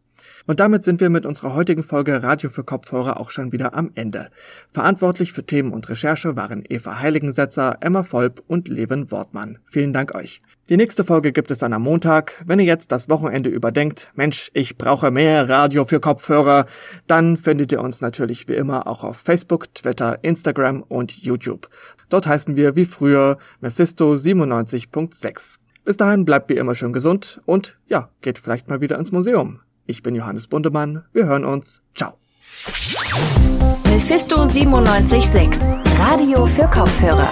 Und 0.46 0.60
damit 0.60 0.84
sind 0.84 1.00
wir 1.00 1.08
mit 1.08 1.24
unserer 1.24 1.54
heutigen 1.54 1.82
Folge 1.82 2.22
Radio 2.22 2.50
für 2.50 2.64
Kopfhörer 2.64 3.18
auch 3.18 3.30
schon 3.30 3.52
wieder 3.52 3.74
am 3.74 3.90
Ende. 3.94 4.28
Verantwortlich 4.72 5.32
für 5.32 5.46
Themen 5.46 5.72
und 5.72 5.88
Recherche 5.88 6.36
waren 6.36 6.64
Eva 6.68 7.00
Heiligensetzer, 7.00 7.78
Emma 7.80 8.02
Volp 8.02 8.42
und 8.46 8.68
Levin 8.68 9.10
Wortmann. 9.10 9.58
Vielen 9.64 9.94
Dank 9.94 10.14
euch. 10.14 10.40
Die 10.68 10.76
nächste 10.76 11.04
Folge 11.04 11.32
gibt 11.32 11.50
es 11.50 11.58
dann 11.58 11.72
am 11.72 11.82
Montag. 11.82 12.42
Wenn 12.46 12.58
ihr 12.58 12.66
jetzt 12.66 12.92
das 12.92 13.08
Wochenende 13.08 13.48
überdenkt, 13.48 14.12
Mensch, 14.14 14.50
ich 14.52 14.76
brauche 14.76 15.10
mehr 15.10 15.48
Radio 15.48 15.86
für 15.86 16.00
Kopfhörer, 16.00 16.66
dann 17.06 17.38
findet 17.38 17.72
ihr 17.72 17.80
uns 17.80 18.02
natürlich 18.02 18.46
wie 18.46 18.54
immer 18.54 18.86
auch 18.86 19.02
auf 19.02 19.16
Facebook, 19.16 19.74
Twitter, 19.74 20.18
Instagram 20.22 20.82
und 20.82 21.22
YouTube. 21.22 21.68
Dort 22.10 22.26
heißen 22.26 22.54
wir 22.56 22.76
wie 22.76 22.84
früher 22.84 23.38
Mephisto 23.60 24.12
97.6. 24.12 25.56
Bis 25.84 25.96
dahin 25.96 26.24
bleibt 26.24 26.48
wie 26.50 26.56
immer 26.56 26.74
schön 26.74 26.92
gesund 26.92 27.40
und 27.46 27.78
ja, 27.86 28.10
geht 28.20 28.38
vielleicht 28.38 28.68
mal 28.68 28.80
wieder 28.80 28.98
ins 28.98 29.12
Museum. 29.12 29.60
Ich 29.86 30.02
bin 30.02 30.14
Johannes 30.14 30.48
Bundemann. 30.48 31.04
Wir 31.12 31.26
hören 31.26 31.44
uns. 31.44 31.82
Ciao. 31.94 32.14
Mephisto 33.90 34.46
976, 34.80 35.76
Radio 35.98 36.46
für 36.46 36.66
Kopfhörer. 36.68 37.30